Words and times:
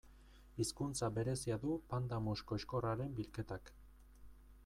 Hizkuntza 0.63 1.09
berezia 1.17 1.57
du 1.65 1.75
pandanus 1.93 2.43
koxkorraren 2.53 3.15
bilketak. 3.19 3.73